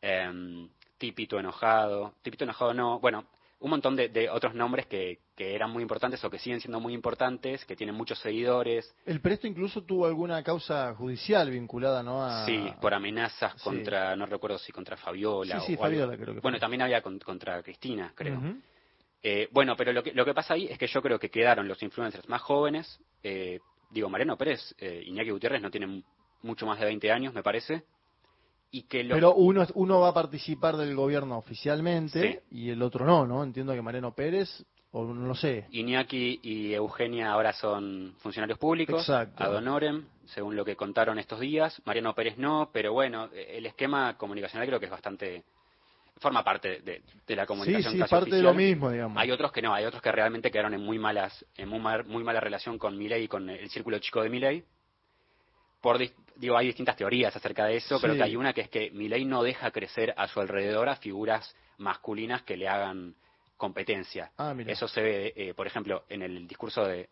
[0.01, 3.25] em, Tipito Enojado, Tipito Enojado no, bueno,
[3.59, 6.79] un montón de, de otros nombres que, que eran muy importantes o que siguen siendo
[6.79, 12.23] muy importantes, que tienen muchos seguidores, El Presto incluso tuvo alguna causa judicial vinculada, ¿no?
[12.23, 12.45] A...
[12.45, 13.63] sí, por amenazas Sí.
[13.63, 15.79] contra, no recuerdo si contra Fabiola Sí, sí, o.
[15.79, 16.41] Fabiola creo que.
[16.41, 18.39] Bueno, también había con- contra Cristina, creo.
[19.23, 21.67] Eh, bueno, pero lo que, lo que pasa ahí es que yo creo que quedaron
[21.67, 22.99] los influencers más jóvenes.
[23.23, 26.03] Eh, digo, Mariano Pérez, eh, Iñaki Gutiérrez no tienen
[26.43, 27.83] mucho más de 20 años, me parece.
[28.69, 33.05] Y que los- Pero uno, uno va a participar del gobierno oficialmente y el otro
[33.05, 33.43] no, ¿no?
[33.43, 35.65] Entiendo que Mariano Pérez, o no lo sé.
[35.71, 39.43] Iñaki y Eugenia ahora son funcionarios públicos, Exacto.
[39.43, 41.81] ad honorem, según lo que contaron estos días.
[41.85, 45.43] Mariano Pérez no, pero bueno, el esquema comunicacional creo que es bastante.
[46.17, 49.17] forma parte de, de la Sí, comunicación sí, casi parte de lo mismo, digamos.
[49.17, 52.05] Hay otros que no, hay otros que realmente quedaron en muy malas, en muy, mal-
[52.05, 54.63] muy mala relación con Milei y con el círculo chico de Milei.
[55.81, 55.97] Por,
[56.35, 57.97] digo, hay distintas teorías acerca de eso.
[57.97, 58.07] Sí.
[58.15, 61.55] que hay una que es que Milei no deja crecer a su alrededor a figuras
[61.79, 63.15] masculinas que le hagan
[63.61, 64.31] competencia.
[64.39, 64.55] Ah.
[64.65, 67.07] Eso se ve, eh, por ejemplo, en el discurso de,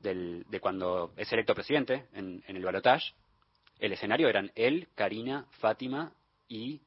[0.00, 3.12] del- de cuando es electo presidente, en, en el balotage.
[3.78, 6.10] El escenario eran él, Karina, Fátima
[6.48, 6.80] y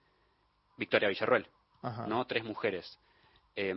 [0.77, 1.45] Victoria Villarruel.
[1.83, 2.07] Ajá.
[2.07, 2.25] ¿no?
[2.25, 2.97] Tres mujeres.
[3.55, 3.75] Eh,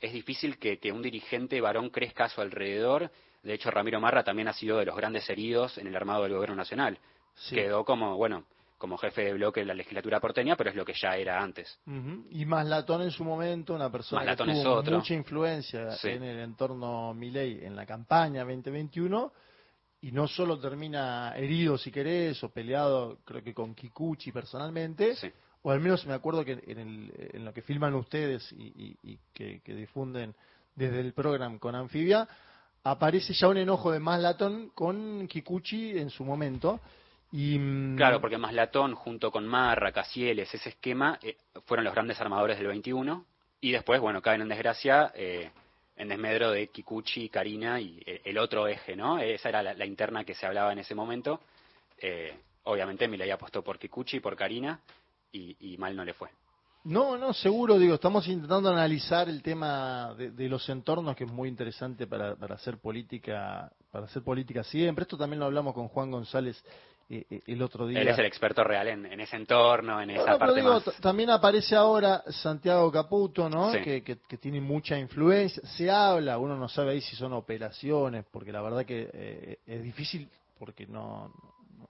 [0.00, 3.10] es difícil que, que un dirigente varón crezca a su alrededor.
[3.42, 6.34] De hecho, Ramiro Marra también ha sido de los grandes heridos en el armado del
[6.34, 6.98] gobierno nacional.
[7.34, 7.54] Sí.
[7.54, 8.44] Quedó como, bueno,
[8.78, 11.78] como jefe de bloque de la legislatura porteña, pero es lo que ya era antes.
[11.86, 12.26] Ujú.
[12.30, 16.08] Y Maslatón en su momento, una persona Maslatón que tuvo mucha influencia Sí.
[16.10, 19.32] en el entorno Milei en la campaña 2021
[20.00, 25.14] y no solo termina herido, si querés, o peleado, creo que con Kikuchi personalmente,
[25.62, 28.96] o al menos me acuerdo que en, el- en lo que filman ustedes y, y-
[29.12, 30.34] y que, que difunden
[30.76, 32.28] desde el programa con Anfibia,
[32.84, 36.78] aparece ya un enojo de Maslatón con Kikuchi en su momento.
[37.32, 41.36] Y, mm, Claro, porque Maslatón junto con Marra, Casieles, ese esquema, eh,
[41.66, 43.24] fueron los grandes armadores del 21.
[43.60, 45.50] Y después, bueno, caen en desgracia eh,
[45.98, 49.18] en desmedro de Kikuchi, Karina y eh, el otro eje, ¿no?
[49.18, 51.40] Esa era la, la interna que se hablaba en ese momento.
[52.00, 54.80] Eh, obviamente Milei apostó por Kikuchi, por Karina,
[55.32, 56.28] y, y mal no le fue.
[56.84, 61.30] No, no, seguro, digo, estamos intentando analizar el tema de, de los entornos, que es
[61.30, 65.02] muy interesante para, para hacer política, para hacer política siempre.
[65.02, 66.64] Esto también lo hablamos con Juan González
[67.08, 68.00] el otro día.
[68.02, 70.84] Él es el experto real en, en ese entorno, en esa parte digo, más...
[71.00, 73.72] también aparece ahora Santiago Caputo, ¿no?
[73.72, 73.80] Sí.
[73.80, 75.62] Que, que- que tiene mucha influencia.
[75.76, 79.82] Se habla, uno no sabe ahí si son operaciones, porque la verdad que eh, es
[79.82, 81.32] difícil, porque no,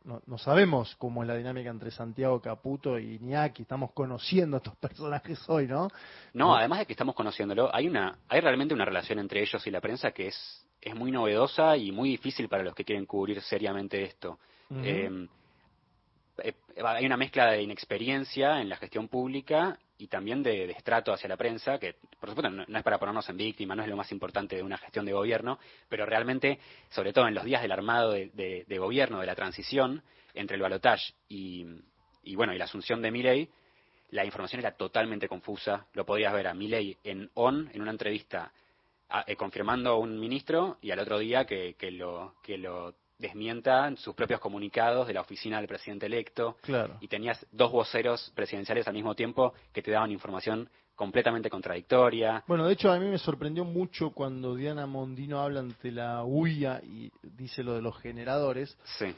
[0.04, 3.62] no, no sabemos cómo es la dinámica entre Santiago Caputo y Iñaki.
[3.62, 5.88] Estamos conociendo a estos personajes hoy, ¿no?
[6.32, 9.70] No, además de que estamos conociéndolo, hay una, hay realmente una relación entre ellos y
[9.72, 13.42] la prensa que es, es muy novedosa y muy difícil para los que quieren cubrir
[13.42, 14.38] seriamente esto.
[14.70, 14.80] Ujú.
[14.82, 16.52] Eh,
[16.84, 21.36] hay una mezcla de inexperiencia en la gestión pública y también de, estrato hacia la
[21.36, 24.54] prensa, que por supuesto no, es para ponernos en víctima, no es lo más importante
[24.54, 28.30] de una gestión de gobierno, pero realmente, sobre todo en los días del armado de,
[28.34, 30.02] de- de gobierno, de la transición,
[30.34, 31.64] entre el balotage y,
[32.36, 33.48] bueno, y la asunción de Milei,
[34.10, 35.86] la información era totalmente confusa.
[35.94, 38.52] Lo podías ver a Milei en on, en una entrevista,
[39.26, 43.96] eh, confirmando a un ministro y al otro día que lo, que lo desmienta en
[43.96, 46.56] sus propios comunicados de la oficina del presidente electo.
[46.62, 46.96] Claro.
[47.00, 52.42] Y tenías dos voceros presidenciales al mismo tiempo que te daban información completamente contradictoria.
[52.48, 56.80] Bueno, de hecho a mí me sorprendió mucho cuando Diana Mondino habla ante la UIA
[56.82, 58.76] y dice lo de los generadores.
[58.98, 59.14] Sí.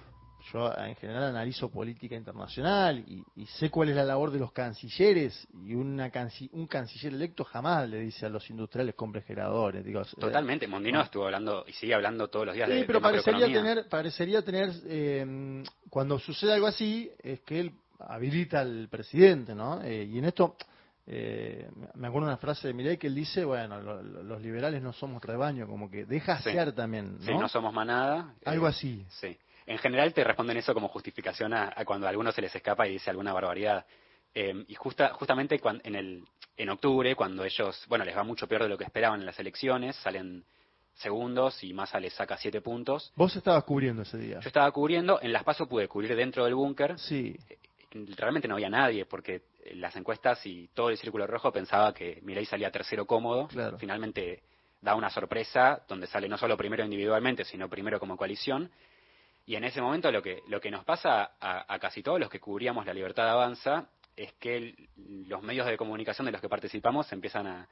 [0.52, 4.52] Yo en general analizo política internacional y, y sé cuál es la labor de los
[4.52, 9.84] cancilleres y una canci- un canciller electo jamás le dice a los industriales compren generadores.
[9.84, 10.66] Digo, eh, Totalmente.
[10.66, 13.88] Mondino estuvo hablando y sigue hablando todos los días Sí, de, pero de parecería tener,
[13.88, 19.82] parecería tener eh, cuando sucede algo así, es que él habilita al presidente, ¿no?
[19.82, 20.56] Eh, y en esto,
[21.06, 25.22] eh, me acuerdo una frase de Milei que él dice, bueno, los liberales no somos
[25.22, 27.24] rebaño, como que deja ser también, ¿no?
[27.26, 28.34] Sí, no somos manada.
[28.44, 29.04] Algo así.
[29.08, 29.36] Sí.
[29.70, 32.94] En general te responden eso como justificación a, cuando a alguno se les escapa y
[32.94, 33.86] dice alguna barbaridad.
[34.34, 36.24] y justa, justamente en, el,
[36.56, 39.38] en octubre, cuando ellos, bueno, les va mucho peor de lo que esperaban en las
[39.38, 40.44] elecciones, salen
[40.94, 43.12] segundos y Massa les saca siete puntos.
[43.14, 44.40] ¿Vos estabas cubriendo ese día?
[44.40, 46.98] Yo estaba cubriendo, en Las Paso pude cubrir dentro del búnker.
[46.98, 47.36] Sí.
[48.16, 49.42] Realmente no había nadie, porque
[49.74, 53.46] las encuestas y todo el círculo rojo pensaba que Milei salía tercero cómodo.
[53.46, 53.78] Claro.
[53.78, 54.42] Finalmente
[54.80, 58.68] da una sorpresa donde sale no solo primero individualmente, sino primero como coalición.
[59.50, 62.30] Y en ese momento lo que, lo que nos pasa a, a casi todos los
[62.30, 64.76] que cubríamos la libertad avanza es que
[65.26, 67.68] los medios de comunicación de los que participamos empiezan a,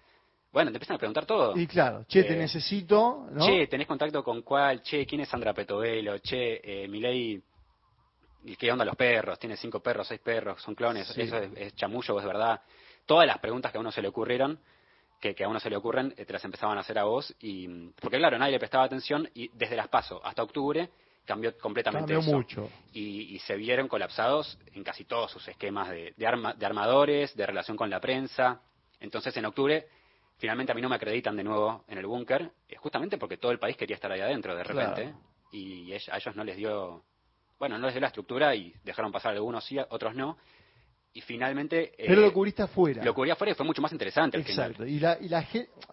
[0.51, 1.57] bueno, te empiezan a preguntar todo.
[1.57, 3.47] Y claro, che, te eh, necesito, ¿no?
[3.47, 4.83] Che, ¿tenés contacto con cuál?
[4.83, 6.19] Che, ¿quién es Sandra Petovelo?
[6.19, 7.41] Che, eh, Milei,
[8.59, 9.38] ¿qué onda los perros?
[9.38, 12.61] Tiene cinco perros, seis perros, son clones, eso es, chamullo o es verdad.
[13.07, 14.59] Todas las preguntas que a uno se le ocurrieron,
[15.21, 17.33] que, que a uno se le ocurren, eh, te las empezaban a hacer a vos.
[17.38, 17.69] y
[18.01, 20.91] Porque claro, nadie le prestaba atención y desde las paso hasta octubre
[21.29, 22.69] cambió completamente cambió mucho.
[22.93, 27.37] Y, y, se vieron colapsados en casi todos sus esquemas de, de, arma, de armadores,
[27.37, 28.61] de relación con la prensa.
[28.99, 29.87] Entonces en octubre
[30.38, 33.59] finalmente a mí no me acreditan de nuevo en el búnker, justamente porque todo el
[33.59, 35.14] país quería estar ahí adentro de repente,
[35.53, 37.03] y a ellos no les dio,
[37.59, 40.38] bueno, no les dio la estructura y dejaron pasar algunos sí, otros no,
[41.12, 41.92] y finalmente...
[41.97, 43.03] Pero lo eh, cubriste afuera.
[43.03, 44.38] Lo cubrí afuera y fue mucho más interesante.
[44.38, 44.87] Exacto.
[44.87, 45.47] Y la, y la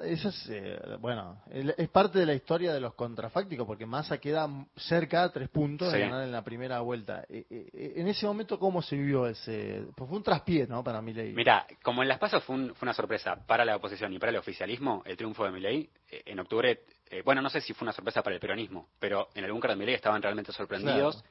[0.04, 4.48] eso es, eh, bueno, es parte de la historia de los contrafácticos, porque Massa queda
[4.76, 7.26] cerca a tres puntos de ganar en la primera vuelta.
[7.30, 9.86] Eh, en ese momento, ¿cómo se vivió ese...?
[9.96, 11.34] Pues fue un traspié, ¿no?, para Milei.
[11.34, 14.38] Mira, como en las pasos fue, fue, una sorpresa para la oposición y para el
[14.38, 16.82] oficialismo, el triunfo de Milei, en octubre,
[17.24, 19.78] bueno, no sé si fue una sorpresa para el peronismo, pero en el búnker de
[19.78, 21.24] Milei estaban realmente sorprendidos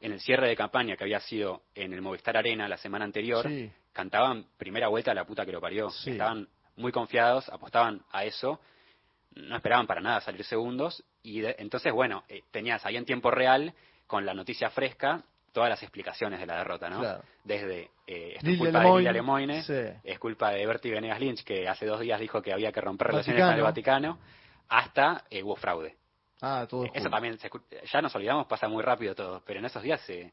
[0.00, 3.46] en el cierre de campaña que había sido en el Movistar Arena la semana anterior,
[3.92, 5.88] cantaban primera vuelta a la puta que lo parió.
[6.06, 8.60] Estaban muy confiados, apostaban a eso,
[9.34, 11.04] no esperaban para nada salir segundos.
[11.22, 13.74] Y entonces, bueno, eh, tenías ahí en tiempo real,
[14.06, 17.02] con la noticia fresca, todas las explicaciones de la derrota, ¿no?
[17.44, 19.62] Desde, eh, es culpa de Lilia Lemoyne,
[20.02, 23.08] es culpa de Bertie Venegas Lynch, que hace dos días dijo que había que romper
[23.08, 24.18] relaciones con el Vaticano,
[24.68, 25.96] hasta eh, hubo fraude.
[26.42, 27.38] Ah, todo Eso también,
[27.92, 30.32] ya nos olvidamos, pasa muy rápido todo, pero en esos días se,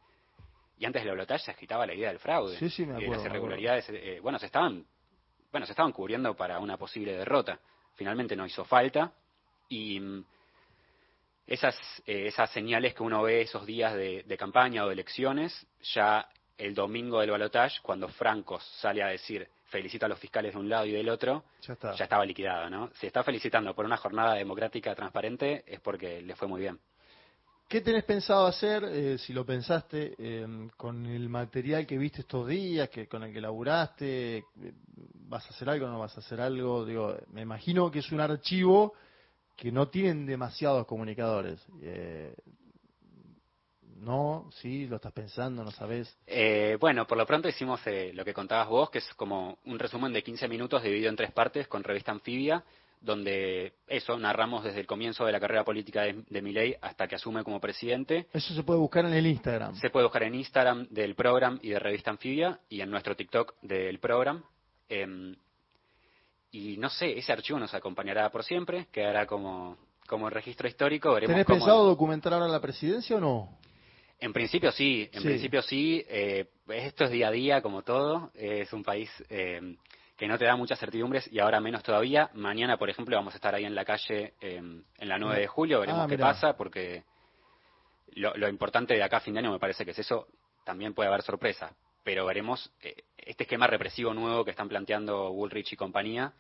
[0.80, 2.58] y antes de la balotaje se agitaba la idea del fraude.
[2.58, 3.14] Sí, sí, me acuerdo.
[3.14, 4.86] Y las irregularidades, eh, bueno, se estaban,
[5.52, 7.60] bueno, se estaban cubriendo para una posible derrota.
[7.96, 9.12] Finalmente no hizo falta
[9.70, 10.26] y mm,
[11.48, 15.68] esas, eh, esas señales que uno ve esos días de, de campaña o de elecciones,
[15.94, 20.60] ya el domingo del balotaje, cuando Francos sale a decir felicita a los fiscales de
[20.60, 22.90] un lado y del otro, ya, estaba liquidado, ¿no?
[22.96, 26.80] Si está felicitando por una jornada democrática transparente es porque le fue muy bien.
[27.68, 32.48] ¿Qué tenés pensado hacer, eh, si lo pensaste, em, con el material que viste estos
[32.48, 34.46] días, que con el que laburaste?
[35.28, 36.86] ¿Vas a hacer algo o no vas a hacer algo?
[36.86, 38.94] Digo, me imagino que es un archivo
[39.58, 41.60] que no tienen demasiados comunicadores.
[41.82, 42.34] Eh,
[44.00, 44.50] ¿No?
[44.62, 44.88] ¿Sí?
[44.88, 45.64] ¿Lo estás pensando?
[45.64, 46.16] ¿No sabes?
[46.26, 49.80] Eh, bueno, por lo pronto hicimos eh, lo que contabas vos, que es como un
[49.80, 52.64] resumen de 15 minutos dividido en tres partes con revista Anfibia,
[53.02, 57.16] donde eso, narramos desde el comienzo de la carrera política de, de Milei hasta que
[57.16, 58.28] asume como presidente.
[58.34, 59.76] Eso se puede buscar en el Instagram.
[59.76, 63.56] Se puede buscar en Instagram del programa y de revista Anfibia y en nuestro TikTok
[63.62, 64.44] del programa.
[64.90, 65.36] Em,
[66.52, 71.14] y no sé, ese archivo nos acompañará por siempre, quedará como, como registro histórico.
[71.14, 73.58] Veremos ¿Tenés pensado documentar ahora la presidencia o no?
[74.20, 76.04] En principio sí, en principio sí.
[76.08, 78.32] Eh, esto es día a día, como todo.
[78.34, 79.76] es un país eh,
[80.16, 82.32] que no te da muchas certidumbres y ahora menos todavía.
[82.34, 85.48] Mañana, por ejemplo, vamos a estar ahí en la calle eh, en la 9 de
[85.48, 85.80] julio.
[85.80, 87.04] Veremos ah, qué pasa, porque
[88.14, 90.28] lo, importante de acá a fin de año me parece que es eso.
[90.66, 92.74] También puede haber sorpresa, pero veremos
[93.18, 96.34] este esquema represivo nuevo que están planteando Woolrich y compañía.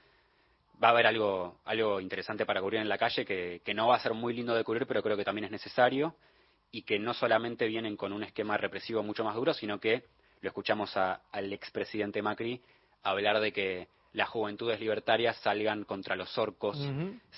[0.83, 3.95] Va a haber algo, algo interesante para cubrir en la calle que, que no va
[3.95, 6.15] a ser muy lindo de cubrir, pero creo que también es necesario
[6.71, 10.03] y que no solamente vienen con un esquema represivo mucho más duro, sino que
[10.41, 12.61] lo escuchamos al expresidente Macri
[13.03, 16.77] hablar de que las juventudes libertarias salgan contra los orcos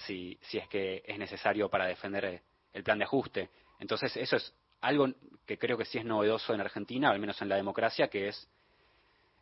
[0.05, 2.41] si, si es que es necesario para defender
[2.73, 3.49] el plan de ajuste.
[3.79, 5.07] Entonces, eso es algo
[5.45, 8.49] que creo que sí es novedoso en Argentina, al menos en la democracia, que es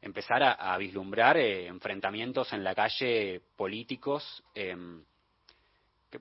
[0.01, 4.43] empezar a, vislumbrar eh, enfrentamientos en la calle políticos.
[4.53, 4.75] Eh,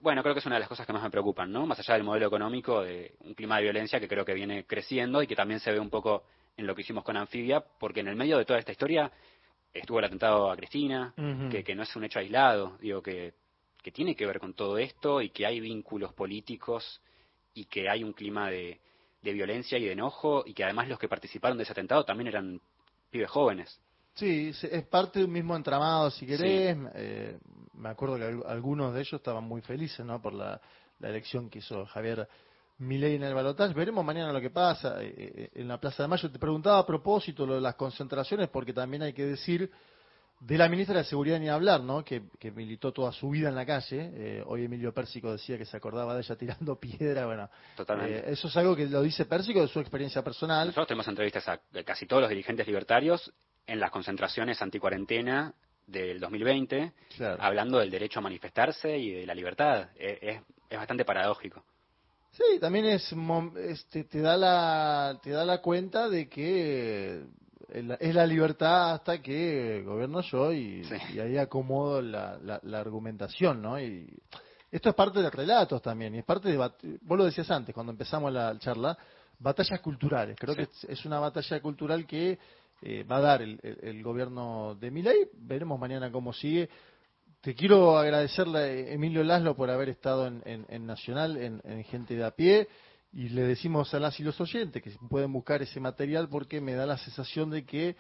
[0.01, 1.67] bueno, creo que es una de las cosas que más me preocupan, ¿no?
[1.67, 5.23] Más allá del modelo económico, de un clima de violencia que creo que viene creciendo
[5.23, 6.25] y que también se ve un poco
[6.57, 9.11] en lo que hicimos con Anfibia, porque en el medio de toda esta historia
[9.73, 11.13] estuvo el atentado a Cristina,
[11.51, 13.35] que, no es un hecho aislado, digo que,
[13.83, 17.03] que tiene que ver con todo esto y que hay vínculos políticos
[17.55, 18.81] y que hay un clima de,
[19.23, 22.29] de violencia y de enojo y que además los que participaron de ese atentado también
[22.29, 22.61] eran
[23.11, 23.81] pibes jóvenes.
[24.17, 26.77] Sí, es parte de un mismo entramado, si querés.
[26.95, 27.39] Eh,
[27.75, 30.21] me acuerdo que algunos de ellos estaban muy felices, ¿no?
[30.21, 30.61] Por la,
[31.01, 32.27] elección que hizo Javier
[32.79, 33.75] Milei en el balotaje.
[33.75, 36.31] Veremos mañana lo que pasa eh, eh, en la Plaza de Mayo.
[36.31, 39.71] Te preguntaba a propósito lo de las concentraciones, porque también hay que decir
[40.41, 42.05] de la ministra de Seguridad ni hablar, ¿no?
[42.05, 42.23] Que,
[42.55, 44.11] militó toda su vida en la calle.
[44.15, 47.27] Eh, hoy Emilio Pérsico decía que se acordaba de ella tirando piedra.
[47.27, 48.19] Bueno, Totalmente.
[48.19, 50.69] Eh, eso es algo que lo dice Pérsico de su experiencia personal.
[50.69, 53.33] Nosotros tenemos entrevistas a casi todos los dirigentes libertarios
[53.67, 55.53] en las concentraciones anticuarentena
[55.87, 56.93] del 2020,
[57.39, 59.91] hablando del derecho a manifestarse y de la libertad.
[59.97, 61.65] Eh, es, es bastante paradójico.
[62.33, 63.15] Sí, también es,
[63.57, 67.25] este, te da la te da la cuenta de que
[67.69, 70.83] es la libertad hasta que gobierno yo y,
[71.19, 73.81] ahí acomodo la, la, argumentación, ¿no?
[73.81, 74.07] Y
[74.71, 77.93] esto es parte de relatos también, y es parte de, vos lo decías antes, cuando
[77.93, 78.97] empezamos la charla,
[79.39, 80.37] batallas culturales.
[80.39, 82.39] Creo que es, una batalla cultural que
[82.83, 85.29] eh, va a dar el, gobierno de Miley.
[85.35, 86.69] Veremos mañana cómo sigue.
[87.41, 92.33] Te quiero agradecerle, Emilio Laszlo, por haber estado en, en Nacional, en Gente de a
[92.33, 92.69] pie
[93.13, 96.75] y le decimos a las y los oyentes que pueden buscar ese material porque me
[96.75, 97.97] da la sensación de que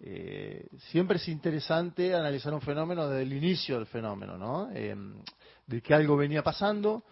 [0.00, 4.70] eh, siempre es interesante analizar un fenómeno desde el inicio del fenómeno, ¿no?
[4.74, 4.94] Eh,
[5.66, 7.04] de que algo venía pasando.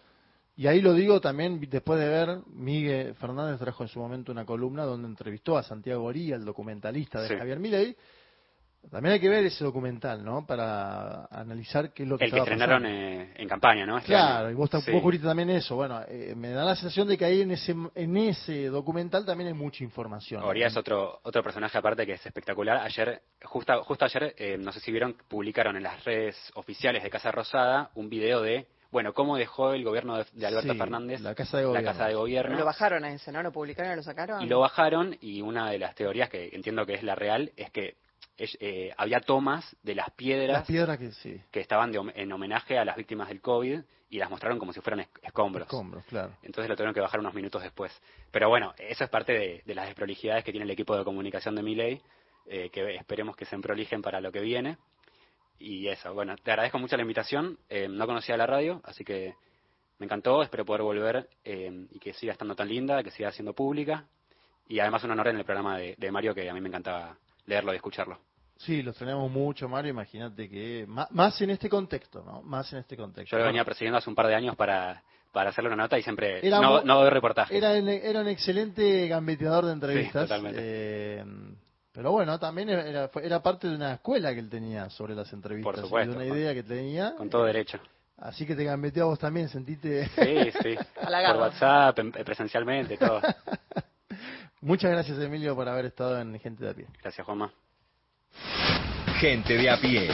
[0.58, 4.44] Y ahí lo digo también después de ver, Miguel Fernández trajo en su momento una
[4.44, 7.96] columna donde entrevistó a Santiago Oría, el documentalista de Javier Milei,
[8.90, 10.44] también hay que ver ese documental, ¿no?
[10.44, 13.98] Para analizar qué es lo que El que estrenaron eh, en campaña, ¿no?
[13.98, 15.76] Este claro, y vos, ahorita también eso.
[15.76, 19.48] Bueno, eh, me da la sensación de que ahí en ese, en ese documental también
[19.48, 20.42] hay mucha información.
[20.42, 22.78] Oría es otro, otro personaje aparte que es espectacular.
[22.78, 27.10] Ayer, justo, justo ayer, eh, no sé si vieron, publicaron en las redes oficiales de
[27.10, 31.58] Casa Rosada un video de bueno, ¿cómo dejó el gobierno de, Alberto Fernández la casa,
[31.58, 31.86] de gobierno.
[31.86, 32.58] la casa de gobierno?
[32.58, 33.42] Lo bajaron a ese, ¿no?
[33.42, 34.42] Lo publicaron y lo sacaron.
[34.42, 37.70] Y lo bajaron, y una de las teorías que entiendo que es la real es
[37.70, 37.96] que
[38.38, 43.40] eh, había tomas de las piedras, que, que estaban en homenaje a las víctimas del
[43.40, 43.80] COVID
[44.10, 45.66] y las mostraron como si fueran escombros.
[45.66, 46.32] Escombros, claro.
[46.42, 47.92] Entonces lo tuvieron que bajar unos minutos después.
[48.30, 49.32] Pero bueno, eso es parte
[49.66, 52.00] de, las desprolijidades que tiene el equipo de comunicación de Miley,
[52.46, 54.78] eh, que esperemos que se prolijen para lo que viene.
[55.58, 57.58] Y eso, bueno, te agradezco mucho la invitación.
[57.68, 59.34] Eh, no conocía la radio, así que
[59.98, 60.42] me encantó.
[60.42, 64.06] Espero poder volver eh, y que siga estando tan linda, que siga siendo pública.
[64.68, 67.16] Y además un honor en el programa de, de Mario, que a mí me encantaba
[67.46, 68.20] leerlo y escucharlo.
[68.58, 69.90] Sí, los tenemos mucho, Mario.
[69.90, 72.42] Imagínate que más, en este contexto, ¿no?
[72.42, 73.36] Más en este contexto.
[73.36, 75.02] Yo lo venía persiguiendo hace un par de años para,
[75.32, 77.56] para hacerle una nota y siempre no, no doy reportaje.
[77.56, 80.28] Era, era un excelente gambeteador de entrevistas.
[80.54, 81.24] Eh,
[81.98, 85.74] pero bueno, también era, era parte de una escuela que él tenía sobre las entrevistas.
[85.74, 86.16] Por supuesto.
[86.16, 87.16] De una idea que tenía.
[87.16, 87.80] Con todo derecho.
[88.18, 90.06] Así que te gambeteó a vos también, sentiste.
[90.10, 90.76] Sí, sí.
[90.94, 93.20] Por WhatsApp, presencialmente, todo.
[94.60, 96.86] Muchas gracias, Emilio, por haber estado en Gente de a pie.
[97.02, 97.52] Gracias, Juanma.
[99.18, 100.08] Gente de a pie.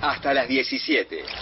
[0.00, 1.24] Hasta las 17.